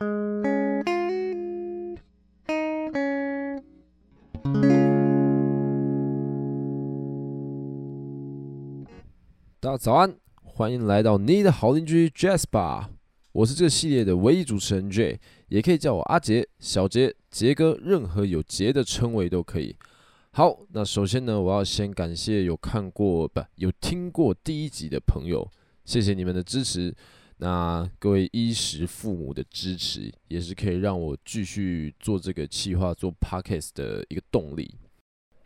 [0.00, 0.06] 大
[9.72, 12.86] 家早安，欢迎来到你的好邻居 Jasper，
[13.32, 19.76] 我是这个系列的唯一主持人 J，也可以叫我阿杰、小杰、杰哥，任何有杰的称谓都可以。
[20.30, 25.46] 好，那首先呢，我要先感谢有看过不有听过第一集的朋友，
[25.84, 26.96] 谢谢你们的支持。
[27.40, 34.74] 那各位衣食父母的支持，也是可以让我继续做这个企划、做 Podcast 的一个动力。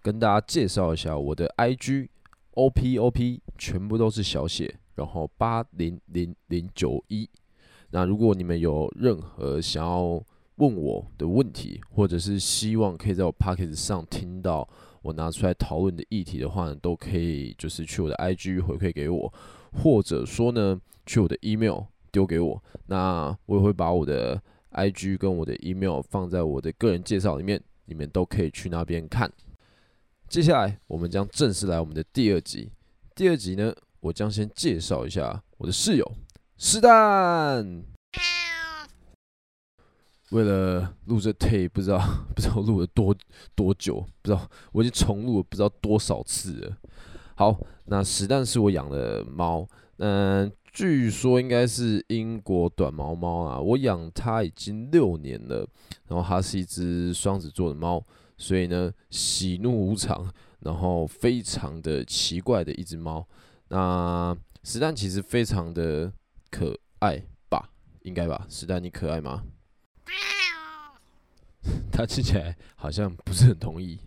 [0.00, 2.08] 跟大家介绍一下我的 IG。
[2.54, 7.30] O P O P 全部都是小写，然后八零零零九一。
[7.90, 10.22] 那如果你们有任何想要
[10.56, 14.68] 问我的问题，或者是希望可以在我 Podcast 上听到
[15.02, 19.32] 我拿出来讨论的议题的话呢，都可以就是去我的 I G 回馈给我，
[19.72, 22.62] 或者说呢去我的 email 丢给我。
[22.86, 29.32] 那我也会把我的 I G 跟我的 email 放在我的个人介绍里面，你们都可以去那边看。
[30.28, 32.70] 接下来，我们将正式来我们的第二集。
[33.14, 36.12] 第二集呢，我将先介绍一下我的室友
[36.56, 37.89] 实弹。
[40.30, 41.98] 为了录这 tape，不知道
[42.34, 43.14] 不知道录了多
[43.54, 46.76] 多久，不知道我已经重录了不知道多少次了。
[47.34, 49.66] 好，那实弹是我养的猫，
[49.98, 53.58] 嗯，据说应该是英国短毛猫啊。
[53.58, 55.66] 我养它已经六年了，
[56.08, 58.04] 然后它是一只双子座的猫。
[58.36, 63.26] 所以呢，喜怒无常，然后非常的奇怪的一只猫。
[63.68, 66.10] 那实弹其实非常的
[66.50, 67.70] 可爱吧？
[68.02, 68.46] 应该吧？
[68.48, 69.44] 实弹你可爱吗？
[71.92, 73.98] 他听起来好像不是很同意。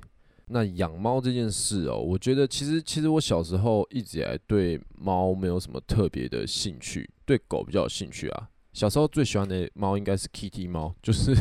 [0.47, 8.49] 那养猫这件事哦，我觉得其实其实我小时候一直以来对猫没有什么特别的兴趣，对狗比较有兴趣啊。
[8.73, 11.33] 小时候最喜欢的猫应该是 Kitty 猫， 就是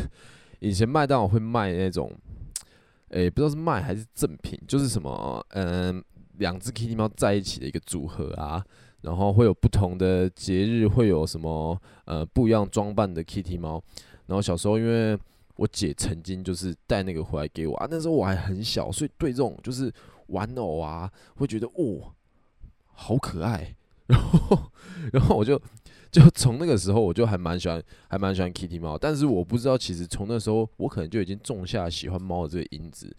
[0.59, 2.11] 以前麦当劳会卖那种。
[3.09, 6.03] 诶、不知道是卖还是赠品，就是什么，嗯，
[6.39, 8.65] 两只 Kitty 猫在一起的一个组合啊，
[9.03, 13.79] 然后会有不同的节日，会有什么，呃，不一样装扮的 Kitty 猫。
[14.25, 15.15] 然后小时候，因为
[15.57, 19.93] 我姐曾经就是带那个回来给我啊，那时候我还很小，所以对这种就是
[20.27, 22.11] 玩偶啊，会觉得哦，
[22.93, 23.75] 好可爱，
[24.07, 24.71] 然后，
[25.11, 25.61] 然后我就。
[26.13, 28.95] 就从那个时候，我就还蛮喜欢，还蛮喜欢 Kitty 猫。
[28.95, 33.11] 但是我不知道，其实从那时候，我可能就已经种下喜欢猫的这个因子。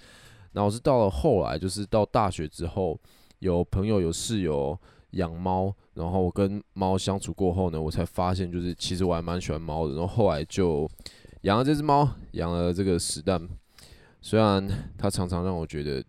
[0.53, 2.97] 然后是到了后来，就是到大学之后，
[3.41, 4.79] 有朋友有室友
[5.15, 9.95] 养猫，然后跟猫相处过后呢，我才发现，就是其实我还蛮喜欢猫的。
[9.95, 10.89] 然后后来就
[11.43, 13.49] 养了这只猫，养了这个实弹。
[14.21, 14.67] 虽然
[14.97, 16.05] 它常常让我觉得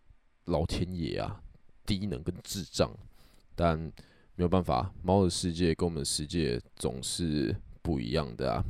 [0.46, 1.42] 老天爷啊，
[1.86, 2.92] 低能跟智障，
[3.56, 3.92] 但。
[4.38, 8.66] 没有办法，猫的世界跟我们的世界总是不一样的啊。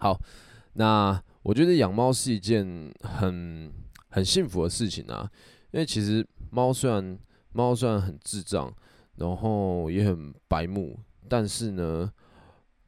[0.00, 0.20] 好，
[0.72, 3.72] 那我觉得养猫是一件很
[4.08, 5.30] 很幸福的事情啊，
[5.70, 7.16] 因为其实猫虽然
[7.52, 8.74] 猫虽然很智障，
[9.16, 10.98] 然后也很白目，
[11.28, 12.12] 但是呢，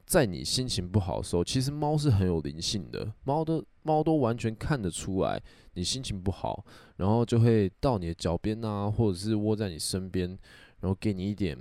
[0.05, 5.41] 在你心情不好的时候，其实猫是很有灵性的，猫都猫都完全看得出来
[5.73, 6.65] 你心情不好，
[6.97, 10.37] 然后就会到你的脚边啊，或者是窝在你身边。
[10.81, 11.57] 然后给你一点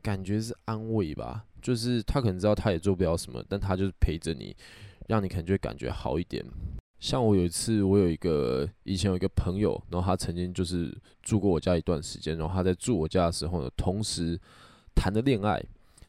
[0.00, 4.54] 感觉是安慰吧，就是他可能知道他也做不了什么，但他就是陪着你，
[5.08, 6.44] 让你可能就会感觉好一点。
[7.00, 14.38] 像我有一次，我有一个以前有一个朋友，然后他曾经就是住过我家一段时间，然后他在住我家的时候呢，同时
[14.94, 15.60] 谈了恋爱，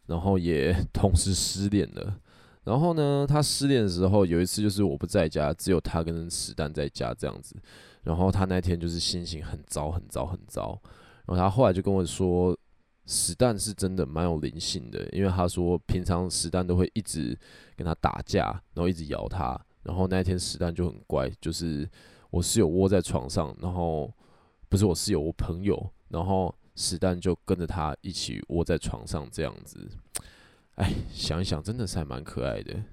[0.05, 2.19] 然后也 同时失恋了。
[2.65, 7.55] 然后呢，他失恋的时候有一次就是我不在家，只有他跟实弹在家这样子，
[8.03, 10.77] 然后他那天就是心情很糟，很糟，很糟。
[11.25, 12.55] 然后他后来就跟我说，
[13.05, 17.35] 实弹是真的蛮有灵性的，因为他说平常实弹都会一直
[17.77, 19.59] 跟他打架，然后一直咬他。
[19.83, 21.89] 然后那一天实弹就很乖，就是
[22.29, 24.11] 我室友窝在床上，然后
[24.69, 29.89] 不是我室友，我朋友，然后实弹就跟着他一起窝在床上这样子。
[30.75, 32.83] 哎，想一想真的是还蛮可爱的。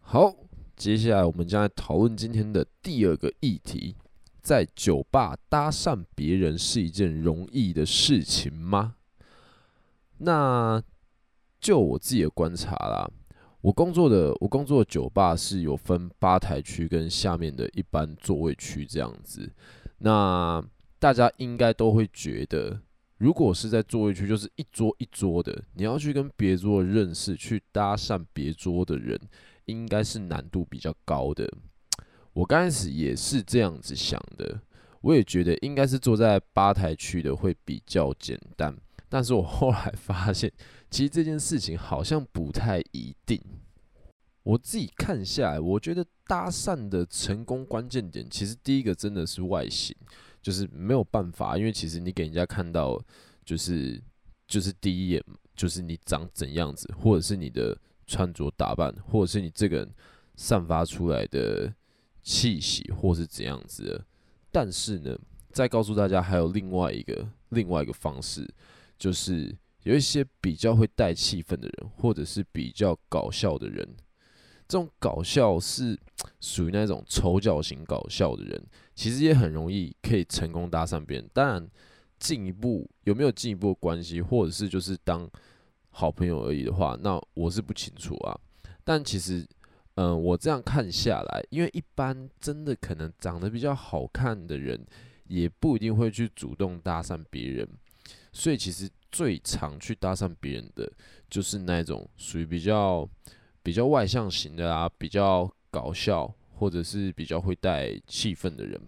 [0.00, 0.34] 好，
[0.76, 3.96] 接下来我们将来讨论今天的第二个议题。
[4.42, 8.96] 在酒吧搭讪别人是一件容易的事情吗？
[10.18, 10.82] 那
[11.58, 13.10] 就我自己的观察啦，
[13.64, 19.50] 我工作的我工作的酒吧是有分吧台区跟下面的一般座位区这样子。
[19.96, 20.62] 那
[20.98, 22.78] 大家应该都会觉得，
[23.16, 29.18] 如果是在座位区，就是一桌一桌的，你要去跟别桌认识，去搭讪别桌的人，
[29.64, 31.50] 应该是难度比较高的。
[32.34, 34.60] 我刚开始也是这样子想的，
[35.00, 38.76] 我也觉得应该是坐在吧台区的会比较简单，
[39.08, 40.52] 但是我后来发现，
[40.90, 43.40] 其实这件事情好像不太一定。
[44.42, 49.96] 我自己看下来，我觉得搭讪的成功关键点，其实第一个真的是外形，
[50.42, 53.02] 就是没有办法，因为其实你给人家看到，
[53.44, 53.98] 就是
[54.46, 55.24] 就是第一眼
[55.56, 57.74] 就是你长怎样子，或者是你的
[58.06, 59.90] 穿着打扮，或者是你这个人
[60.36, 61.72] 散发出来的
[62.22, 64.04] 气息，或是怎样子。
[64.52, 65.18] 但是呢，
[65.52, 68.46] 再告诉大家，还有另外一个另外一个方式，
[68.98, 73.86] 就是有一些比较会带气氛的人，或者是比较搞笑的人。
[74.66, 75.98] 这种搞笑是
[76.40, 81.30] 属于那种丑角型搞笑的人，其实也很容易可以成功搭讪别人。
[81.34, 81.68] 当然，
[82.18, 85.28] 进一步有没有进一步的关系，或者是就是当
[85.90, 88.34] 好朋友而已的话，那我是不清楚啊。
[88.82, 89.46] 但其实，
[89.96, 94.82] 嗯、我这样看下来，因为一般真的可能长得比较好看的人，
[95.28, 97.68] 也不一定会去主动搭讪别人，
[98.34, 100.92] 所以其实最常去搭讪别人的，
[101.30, 103.08] 就是那种属于比较
[103.62, 108.78] 比较外向型的啊，比较搞笑，或者是比较会带气氛的人。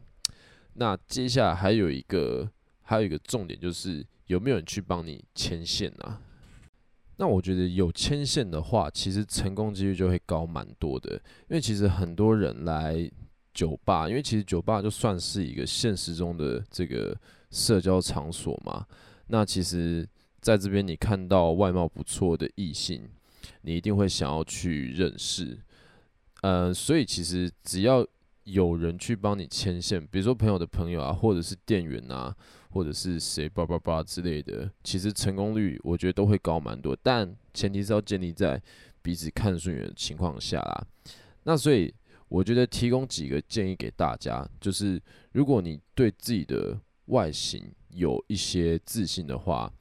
[0.74, 2.50] 那接下来还有一个
[2.82, 6.20] 还有一个重点，就是有没有人去帮你牵线啊？
[7.16, 11.14] 那我觉得有牵线的话，其实成功几率就会高蛮多的，
[11.48, 13.10] 因为其实很多人来。
[13.56, 17.18] 酒吧，因为其实酒吧就算是一个现实中的这个
[17.50, 18.86] 社交场所嘛。
[19.28, 20.08] 那其实
[20.40, 23.08] 在这边你看到外貌不错的异性，
[23.62, 25.58] 你一定会想要去认识。
[26.42, 28.06] 呃，所以其实只要
[28.44, 32.34] 有人去帮你牵线，比如说朋友的朋友啊，或者是店员啊，
[32.70, 36.96] 或者是谁叭叭叭之类的，其实成功率我觉得都会高蛮多。
[37.02, 38.62] 但前提是要建立在
[39.02, 40.86] 彼此看顺眼的情况下啦。
[41.44, 41.92] 那所以。
[42.28, 45.00] 我觉得提供几个建议给大家，就是
[45.30, 46.76] 如果你对自己的
[47.06, 49.72] 外形有一些自信的话，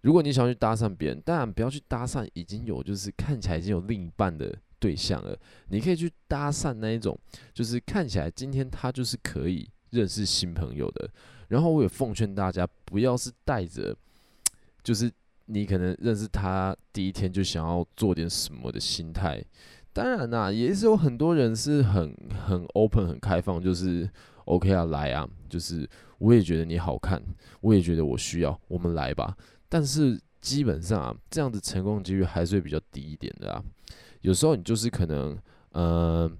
[0.00, 5.38] 如果你想要去搭讪别人，当然不要去搭讪已经有就是看起来已经有另一半的对象了，
[5.68, 7.18] 你可以去搭讪那一种，
[7.52, 11.10] 就是看起来今天他就是可以认识新朋友的。
[11.48, 13.94] 然后我也奉劝大家，不要是带着
[14.82, 15.10] 就是
[15.46, 19.44] 你可能认识他第一天就想要做点什么的心态。
[19.92, 24.08] 当然啦，也是有很多人是很很 open、很开放，就是
[24.50, 25.88] OK 啊，来啊，就是
[26.18, 27.22] 我也觉得你好看，
[27.60, 29.36] 我也觉得我需要，我们来吧。
[29.68, 33.62] 但是基本上啊，这样子成功几率还是会比较低一点的啊。
[34.22, 35.38] 有时候你就是可能，
[35.70, 36.30] 呃，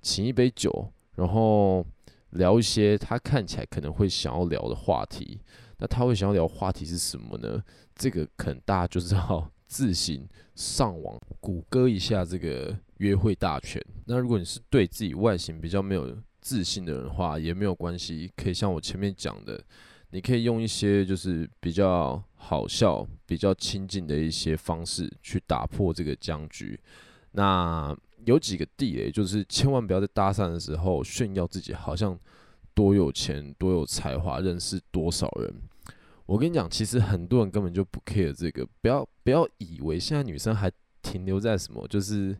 [0.00, 1.86] 请一杯酒，然后
[2.30, 5.40] 聊一些他看起来可能会想要聊的话题。
[5.78, 7.62] 那他会想要聊话题是什么呢？
[7.94, 9.50] 这个可能大家就知道。
[9.72, 13.82] 自行上网谷歌一下这个约会大全。
[14.04, 19.58] 那如果你是对自己外形比较没有自信的人话，也没有关系，可以像我前面讲的，
[20.10, 26.78] 你可以用一些就是比较好笑、比较亲近的一些方式去打破这个僵局。
[27.30, 27.96] 那
[28.26, 32.18] 有几个地雷，就是千万不要在搭讪的时候炫耀自己好像
[32.74, 35.54] 多有钱、多有才华，认识多少人。
[36.26, 40.70] 我跟你讲，其实很多人根本就不 care 这个，不要不要以为现在女生还
[41.02, 42.36] 停留在什么，就是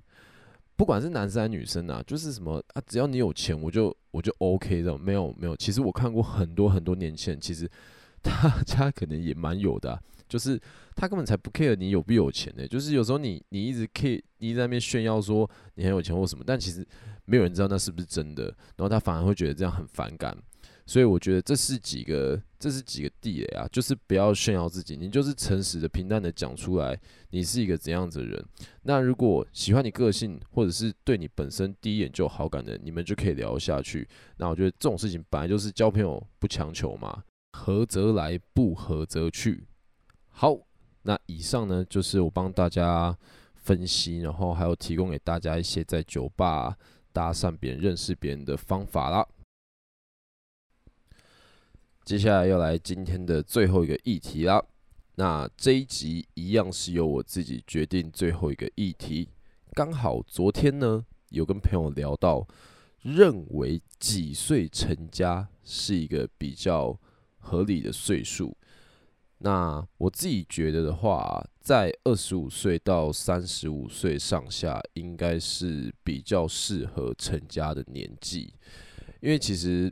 [0.76, 5.56] 不管是男生还是女生啊，就是什么啊，只要你有钱，我就我就 OK 的，没有没有。
[5.56, 7.70] 其实我看过很多很多年轻人，其实
[8.20, 10.60] 大家可能也蛮有的，就是
[10.96, 16.86] 他根本才不 care 你有不有钱呢，就是有时候你你一直 care，你一直在那边炫耀说你很有钱或什么，但其实
[17.24, 18.44] 没有人知道那是不是真的，
[18.76, 20.36] 然后他反而会觉得这样很反感。
[20.84, 26.98] 所以我觉得这是几个，这是几个地雷啊，就是不要炫耀自己，你就是诚实的、平淡的讲出来，
[27.30, 28.44] 你是一个怎样子的人。
[28.82, 34.06] 那如果喜欢你个性，或者是对你本身第一眼就有好感的，你们就可以聊下去。
[34.36, 37.22] 那我觉得这种事情本来就是交朋友不强求嘛，
[37.52, 39.64] 合则来，不合则去。
[40.28, 40.58] 好，
[41.02, 43.16] 那以上呢就是我帮大家
[43.54, 46.76] 分析，然后还有提供给大家一些在酒吧
[47.12, 49.26] 搭讪别人、认识别人的方法啦。
[52.04, 54.60] 接下来要来今天的最后一个议题啦。
[55.14, 59.28] 那这一集一样是由我自己决定最后一个议题。
[59.72, 62.44] 刚好昨天呢，有跟朋友聊到，
[63.02, 66.98] 认为几岁成家是一个比较
[67.38, 68.56] 合理的岁数。
[69.38, 78.52] 那我自己觉得的话，在二十五岁到三十五岁上下，应该是比较适合成家的年纪，
[79.20, 79.90] 因为其实。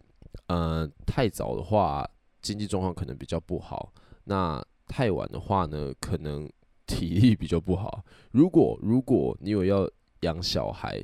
[0.53, 2.05] 嗯、太早的话，
[2.43, 3.93] 经济状况可能比较不好；
[4.25, 6.51] 那太晚的话呢，可能
[6.89, 8.03] 体力比较不好。
[8.33, 9.89] 如果如果你有要
[10.23, 11.01] 养小孩，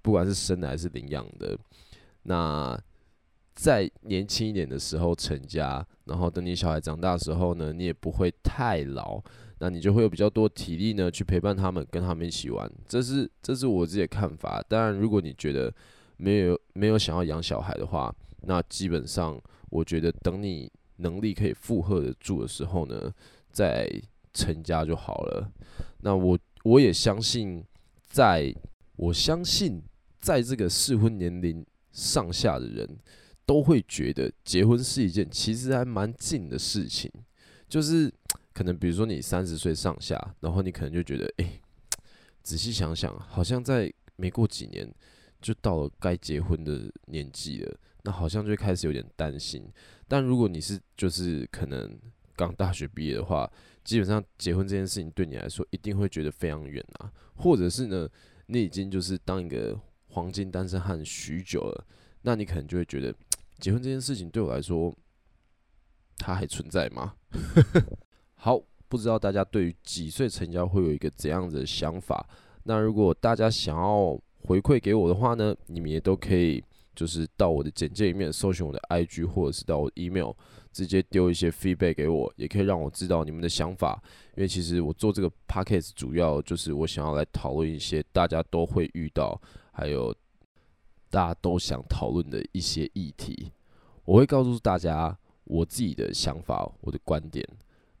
[0.00, 1.58] 不管是生的还是领养的，
[2.22, 2.80] 那
[3.54, 9.22] 在年轻一点的时候成家，然后等你小孩长大的时候呢，你也不会太老，
[9.58, 12.70] 那你就会有比较多体力呢去陪伴他们，跟他们一起玩。
[12.88, 14.64] 这是这是我自己的看法。
[14.66, 15.70] 当然，如果你觉得
[16.16, 18.14] 没有没有想要养小孩的话，
[18.46, 23.12] 那基本上我觉得等你能力可以负荷得住的时候呢，
[23.50, 23.90] 再
[24.32, 25.52] 成家就好了。
[26.00, 27.64] 那我我也相信
[28.06, 28.54] 在，
[28.94, 29.82] 我相信
[30.20, 32.88] 在这个适婚年龄上下的人，
[33.44, 37.10] 都会觉得结婚是一件其实还蛮近的事情。
[37.68, 38.12] 就是
[38.54, 41.60] 可能比如说你三十岁上下，然后你可能就觉得，哎、
[42.42, 44.88] 仔细想想，好像在没过几年
[45.42, 47.76] 就到了该结婚的年纪了。
[48.06, 49.68] 那好像就开始有点担心，
[50.06, 51.98] 但如果你是就是可能
[52.36, 53.50] 刚大学毕业的话，
[53.82, 58.08] 基本上结婚这件事情对你来说一定会觉得非常远啊，或者是呢，
[58.46, 59.76] 你已经就是当一个
[60.10, 61.84] 黄金单身汉许久了，
[62.22, 63.12] 那你可能就会觉得
[63.58, 64.96] 结婚这件事情对我来说，
[66.16, 67.14] 它还存在吗？
[68.38, 72.24] 好，不知道大家对于几岁成家会有一个怎样的想法？
[72.62, 76.62] 那如果大家想要回馈给我的话呢，你们也都可以。
[76.96, 80.32] 就是到我的简介里面搜寻我的 IG，或者是到我的 email
[80.72, 84.02] 直接丢一些 feedback 给我，也可以让我知道你们的想法。
[84.34, 89.38] 因为其实我做这个 podcast 主要就是我想要来讨论一些大家都会遇到，
[89.72, 90.14] 还有
[91.10, 93.52] 大家都想讨论的一些议题。
[94.04, 97.46] 我会告诉大家我自己的想法，我的观点。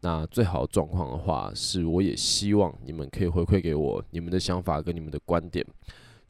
[0.00, 5.62] 那最好的状况的话，是我也希望你们可以回馈给我你们的想法跟你们的观点。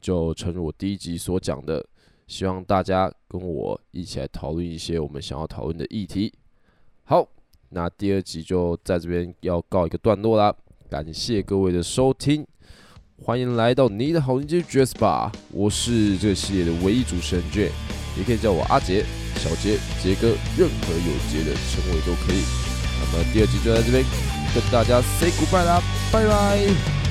[0.01, 1.85] 就诚如我第一集所讲的。
[2.27, 6.33] 希望大家跟我一起来讨论一些我们想要讨论的议题。
[7.03, 7.27] 好，
[7.69, 10.53] 那第二集就在这边要告一个段落啦。
[10.89, 12.45] 感谢各位的收听，
[13.21, 17.71] 欢迎来到你的好邻居杰斯霸，我是这个系列的唯一主持人 J，
[18.17, 19.03] 也可以叫我阿杰、
[19.35, 22.43] 小杰、杰哥，任何有杰的称谓都可以。
[22.99, 24.03] 那么第二集就在这边
[24.53, 25.81] 跟大家 say goodbye 啦，
[26.11, 27.06] 拜拜。